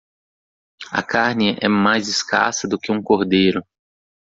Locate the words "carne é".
1.03-1.67